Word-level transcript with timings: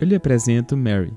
eu 0.00 0.06
lhe 0.06 0.14
apresento 0.14 0.76
Mary. 0.76 1.12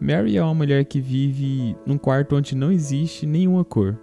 Mary 0.00 0.36
é 0.36 0.42
uma 0.42 0.54
mulher 0.54 0.84
que 0.84 1.00
vive 1.00 1.76
num 1.84 1.98
quarto 1.98 2.36
onde 2.36 2.54
não 2.54 2.70
existe 2.70 3.26
nenhuma 3.26 3.64
cor, 3.64 3.98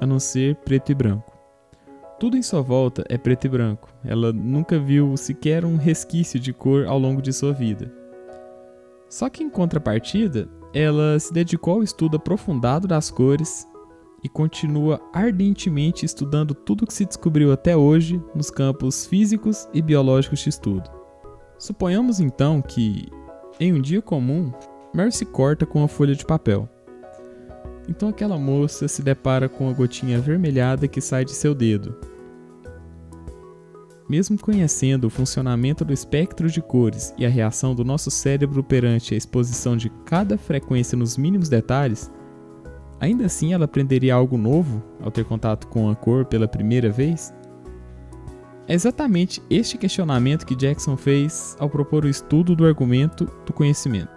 a 0.00 0.06
não 0.06 0.20
ser 0.20 0.56
preto 0.56 0.92
e 0.92 0.94
branco. 0.94 1.32
Tudo 2.20 2.36
em 2.36 2.42
sua 2.42 2.62
volta 2.62 3.04
é 3.08 3.18
preto 3.18 3.46
e 3.46 3.48
branco. 3.48 3.92
Ela 4.04 4.32
nunca 4.32 4.78
viu 4.78 5.16
sequer 5.16 5.64
um 5.64 5.76
resquício 5.76 6.38
de 6.38 6.52
cor 6.52 6.86
ao 6.86 6.96
longo 6.96 7.20
de 7.20 7.32
sua 7.32 7.52
vida. 7.52 7.92
Só 9.08 9.28
que 9.28 9.42
em 9.42 9.50
contrapartida, 9.50 10.48
ela 10.72 11.18
se 11.18 11.32
dedicou 11.32 11.74
ao 11.74 11.82
estudo 11.82 12.16
aprofundado 12.16 12.86
das 12.86 13.10
cores 13.10 13.66
e 14.22 14.28
continua 14.28 15.00
ardentemente 15.12 16.06
estudando 16.06 16.54
tudo 16.54 16.84
o 16.84 16.86
que 16.86 16.94
se 16.94 17.04
descobriu 17.04 17.50
até 17.50 17.76
hoje 17.76 18.22
nos 18.34 18.50
campos 18.50 19.04
físicos 19.04 19.68
e 19.74 19.82
biológicos 19.82 20.38
de 20.38 20.48
estudo. 20.48 21.01
Suponhamos 21.62 22.18
então 22.18 22.60
que, 22.60 23.08
em 23.60 23.72
um 23.72 23.80
dia 23.80 24.02
comum, 24.02 24.50
Mary 24.92 25.12
se 25.12 25.24
corta 25.24 25.64
com 25.64 25.78
uma 25.78 25.86
folha 25.86 26.12
de 26.12 26.26
papel. 26.26 26.68
Então 27.88 28.08
aquela 28.08 28.36
moça 28.36 28.88
se 28.88 29.00
depara 29.00 29.48
com 29.48 29.68
a 29.68 29.72
gotinha 29.72 30.18
avermelhada 30.18 30.88
que 30.88 31.00
sai 31.00 31.24
de 31.24 31.30
seu 31.30 31.54
dedo. 31.54 31.96
Mesmo 34.08 34.36
conhecendo 34.36 35.04
o 35.04 35.10
funcionamento 35.10 35.84
do 35.84 35.92
espectro 35.92 36.50
de 36.50 36.60
cores 36.60 37.14
e 37.16 37.24
a 37.24 37.28
reação 37.28 37.76
do 37.76 37.84
nosso 37.84 38.10
cérebro 38.10 38.64
perante 38.64 39.14
a 39.14 39.16
exposição 39.16 39.76
de 39.76 39.88
cada 40.04 40.36
frequência 40.36 40.98
nos 40.98 41.16
mínimos 41.16 41.48
detalhes, 41.48 42.10
ainda 42.98 43.26
assim 43.26 43.52
ela 43.52 43.66
aprenderia 43.66 44.16
algo 44.16 44.36
novo 44.36 44.82
ao 45.00 45.12
ter 45.12 45.24
contato 45.24 45.68
com 45.68 45.88
a 45.88 45.94
cor 45.94 46.24
pela 46.24 46.48
primeira 46.48 46.90
vez? 46.90 47.32
É 48.72 48.74
exatamente 48.74 49.42
este 49.50 49.76
questionamento 49.76 50.46
que 50.46 50.56
Jackson 50.56 50.96
fez 50.96 51.54
ao 51.60 51.68
propor 51.68 52.06
o 52.06 52.08
estudo 52.08 52.56
do 52.56 52.64
argumento 52.64 53.30
do 53.44 53.52
conhecimento. 53.52 54.08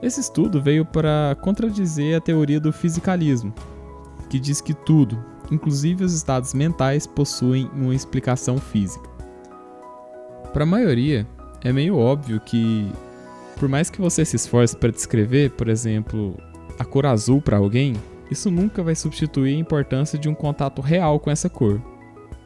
Esse 0.00 0.20
estudo 0.20 0.62
veio 0.62 0.84
para 0.84 1.36
contradizer 1.42 2.16
a 2.16 2.20
teoria 2.20 2.60
do 2.60 2.72
fisicalismo, 2.72 3.52
que 4.30 4.38
diz 4.38 4.60
que 4.60 4.72
tudo, 4.72 5.18
inclusive 5.50 6.04
os 6.04 6.14
estados 6.14 6.54
mentais, 6.54 7.04
possuem 7.04 7.68
uma 7.74 7.92
explicação 7.92 8.58
física. 8.58 9.10
Para 10.52 10.62
a 10.62 10.66
maioria, 10.68 11.26
é 11.64 11.72
meio 11.72 11.96
óbvio 11.96 12.38
que, 12.38 12.92
por 13.58 13.68
mais 13.68 13.90
que 13.90 14.00
você 14.00 14.24
se 14.24 14.36
esforce 14.36 14.76
para 14.76 14.92
descrever, 14.92 15.50
por 15.50 15.68
exemplo, 15.68 16.36
a 16.78 16.84
cor 16.84 17.06
azul 17.06 17.42
para 17.42 17.56
alguém, 17.56 17.96
isso 18.30 18.52
nunca 18.52 18.84
vai 18.84 18.94
substituir 18.94 19.56
a 19.56 19.58
importância 19.58 20.16
de 20.16 20.28
um 20.28 20.34
contato 20.34 20.80
real 20.80 21.18
com 21.18 21.28
essa 21.28 21.50
cor. 21.50 21.82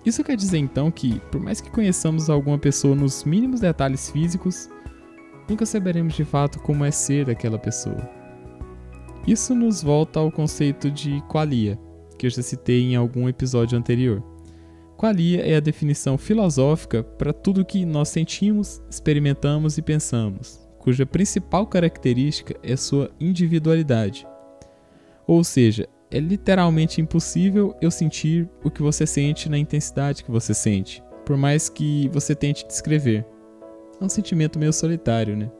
Isso 0.09 0.25
quer 0.25 0.37
dizer 0.39 0.57
então 0.57 0.91
que, 0.91 1.21
por 1.31 1.39
mais 1.39 1.61
que 1.61 1.71
conheçamos 1.71 2.31
alguma 2.31 2.59
pessoa 2.59 2.97
nos 2.97 3.25
mínimos 3.25 3.61
detalhes 3.61 4.11
físicos, 4.11 4.71
nunca 5.47 5.67
saberemos 5.67 6.15
de 6.15 6.25
fato 6.25 6.59
como 6.61 6.83
é 6.83 6.91
ser 6.91 7.29
aquela 7.29 7.59
pessoa. 7.59 8.09
Isso 9.27 9.55
nos 9.55 9.83
volta 9.83 10.19
ao 10.19 10.33
conceito 10.33 10.91
de 10.91 11.21
qualia, 11.29 11.79
que 12.19 12.25
eu 12.25 12.31
já 12.31 12.41
citei 12.41 12.85
em 12.85 12.97
algum 12.97 13.29
episódio 13.29 13.79
anterior. 13.79 14.23
Qualia 14.97 15.43
é 15.43 15.57
a 15.57 15.61
definição 15.61 16.17
filosófica 16.17 17.03
para 17.03 17.35
tudo 17.35 17.63
que 17.63 17.85
nós 17.85 18.09
sentimos, 18.09 18.81
experimentamos 18.89 19.77
e 19.77 19.83
pensamos, 19.83 20.67
cuja 20.79 21.05
principal 21.05 21.67
característica 21.67 22.59
é 22.63 22.75
sua 22.77 23.11
individualidade. 23.21 24.27
Ou 25.27 25.45
seja, 25.45 25.87
é 26.11 26.19
literalmente 26.19 27.01
impossível 27.01 27.75
eu 27.81 27.91
sentir 27.91 28.49
o 28.65 28.71
que 28.71 28.83
você 28.83 29.07
sente 29.07 29.49
na 29.49 29.59
intensidade 29.59 30.25
que 30.25 30.31
você 30.31 30.55
sente, 30.55 31.03
por 31.25 31.37
mais 31.37 31.69
que 31.69 32.09
você 32.13 32.35
tente 32.35 32.67
descrever. 32.67 33.27
É 34.01 34.05
um 34.05 34.09
sentimento 34.09 34.59
meio 34.59 34.73
solitário, 34.73 35.37
né? 35.37 35.51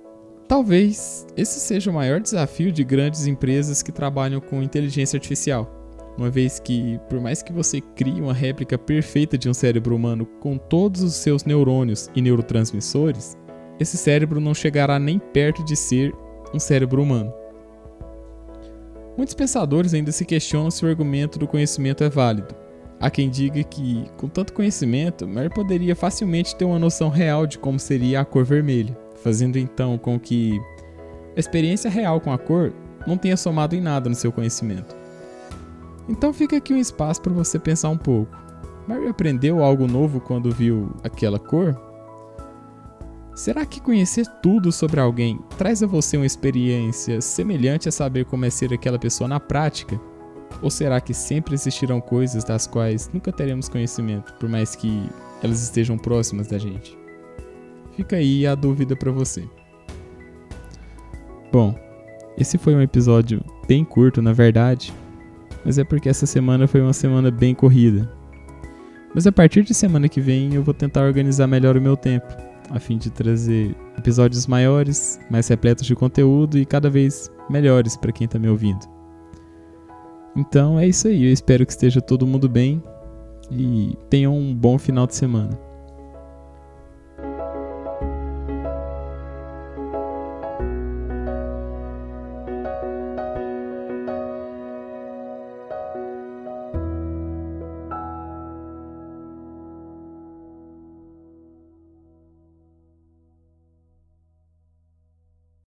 Talvez 0.47 1.27
esse 1.37 1.61
seja 1.61 1.91
o 1.91 1.95
maior 1.95 2.21
desafio 2.21 2.73
de 2.73 2.83
grandes 2.83 3.27
empresas 3.27 3.83
que 3.83 3.93
trabalham 3.93 4.41
com 4.41 4.63
inteligência 4.63 5.19
artificial. 5.19 5.71
Uma 6.17 6.31
vez 6.31 6.59
que, 6.59 6.99
por 7.09 7.21
mais 7.21 7.43
que 7.43 7.53
você 7.53 7.81
crie 7.81 8.21
uma 8.21 8.33
réplica 8.33 8.79
perfeita 8.79 9.37
de 9.37 9.49
um 9.49 9.55
cérebro 9.55 9.95
humano 9.95 10.27
com 10.41 10.57
todos 10.57 11.03
os 11.03 11.15
seus 11.15 11.45
neurônios 11.45 12.11
e 12.15 12.23
neurotransmissores, 12.23 13.37
esse 13.79 13.97
cérebro 13.97 14.41
não 14.41 14.55
chegará 14.55 14.99
nem 14.99 15.19
perto 15.19 15.63
de 15.65 15.77
ser 15.77 16.13
um 16.53 16.59
cérebro 16.59 17.03
humano. 17.03 17.33
Muitos 19.19 19.35
pensadores 19.35 19.93
ainda 19.93 20.13
se 20.13 20.25
questionam 20.25 20.71
se 20.71 20.83
o 20.87 20.89
argumento 20.89 21.39
do 21.39 21.47
conhecimento 21.47 22.03
é 22.03 22.09
válido, 22.09 22.55
Há 23.01 23.11
quem 23.11 23.31
diga 23.31 23.63
que, 23.63 24.05
com 24.17 24.29
tanto 24.29 24.53
conhecimento, 24.53 25.27
Mary 25.27 25.49
poderia 25.49 25.95
facilmente 25.95 26.57
ter 26.57 26.65
uma 26.65 26.81
noção 26.81 27.09
real 27.09 27.47
de 27.47 27.57
como 27.57 27.79
seria 27.79 28.21
a 28.21 28.25
cor 28.25 28.45
vermelha, 28.45 28.97
fazendo 29.23 29.57
então 29.57 29.97
com 29.97 30.19
que 30.19 30.61
a 31.37 31.39
experiência 31.39 31.89
real 31.89 32.21
com 32.21 32.33
a 32.33 32.39
cor 32.39 32.73
não 33.07 33.17
tenha 33.17 33.37
somado 33.37 33.77
em 33.77 33.81
nada 33.81 34.09
no 34.09 34.17
seu 34.17 34.33
conhecimento. 34.33 34.97
Então 36.09 36.33
fica 36.33 36.57
aqui 36.57 36.75
um 36.75 36.79
espaço 36.79 37.23
para 37.23 37.33
você 37.33 37.57
pensar 37.57 37.91
um 37.91 37.97
pouco. 37.97 38.37
Mary 38.89 39.07
aprendeu 39.07 39.63
algo 39.63 39.87
novo 39.87 40.21
quando 40.21 40.51
viu 40.51 40.91
aquela 41.05 41.39
cor? 41.39 41.88
Será 43.39 43.65
que 43.65 43.81
conhecer 43.81 44.27
tudo 44.43 44.73
sobre 44.73 44.99
alguém 44.99 45.39
traz 45.57 45.81
a 45.81 45.87
você 45.87 46.17
uma 46.17 46.27
experiência 46.27 47.21
semelhante 47.21 47.89
a 47.89 47.93
saber 47.93 48.25
como 48.25 48.45
é 48.45 48.51
ser 48.51 48.75
aquela 48.75 48.99
pessoa 48.99 49.29
na 49.29 49.39
prática? 49.39 49.97
Ou 50.61 50.69
será 50.69 51.01
que 51.01 51.15
sempre 51.15 51.55
existirão 51.55 52.01
coisas 52.01 52.43
das 52.43 52.67
quais 52.67 53.09
nunca 53.15 53.31
teremos 53.31 53.69
conhecimento, 53.69 54.35
por 54.41 54.49
mais 54.49 54.75
que 54.75 55.09
elas 55.41 55.63
estejam 55.63 55.97
próximas 55.97 56.49
da 56.49 56.59
gente? 56.59 56.99
Fica 57.93 58.17
aí 58.17 58.45
a 58.45 58.57
dúvida 58.57 58.97
para 58.97 59.13
você. 59.13 59.49
Bom, 61.53 61.79
esse 62.37 62.59
foi 62.59 62.75
um 62.75 62.83
episódio 62.83 63.41
bem 63.69 63.85
curto, 63.85 64.21
na 64.21 64.33
verdade, 64.33 64.93
mas 65.65 65.79
é 65.79 65.85
porque 65.85 66.09
essa 66.09 66.27
semana 66.27 66.67
foi 66.67 66.81
uma 66.81 66.93
semana 66.93 67.31
bem 67.31 67.55
corrida. 67.55 68.13
Mas 69.15 69.29
a 69.29 69.33
partir 69.33 69.63
de 69.63 69.75
semana 69.75 70.09
que 70.09 70.21
vem 70.21 70.55
eu 70.55 70.63
vou 70.65 70.75
tentar 70.75 71.05
organizar 71.05 71.47
melhor 71.47 71.77
o 71.77 71.81
meu 71.81 71.97
tempo, 71.97 72.48
a 72.71 72.79
fim 72.79 72.99
de 72.99 73.11
trazer 73.11 73.75
episódios 73.97 74.47
maiores, 74.47 75.19
mais 75.31 75.49
repletos 75.49 75.87
de 75.87 75.95
conteúdo 75.95 76.59
e 76.59 76.67
cada 76.67 76.91
vez 76.91 77.31
melhores 77.49 77.97
para 77.97 78.13
quem 78.13 78.25
está 78.25 78.39
me 78.39 78.49
ouvindo. 78.49 78.87
Então 80.37 80.79
é 80.79 80.87
isso 80.87 81.09
aí. 81.09 81.25
Eu 81.25 81.33
espero 81.33 81.65
que 81.65 81.73
esteja 81.73 82.01
todo 82.01 82.27
mundo 82.27 82.49
bem 82.49 82.83
e 83.51 83.97
tenham 84.09 84.37
um 84.37 84.55
bom 84.55 84.79
final 84.79 85.07
de 85.07 85.15
semana. 85.15 85.68